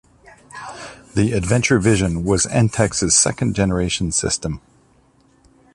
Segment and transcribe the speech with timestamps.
[1.13, 4.59] The Adventure Vision was Entex's second generation system.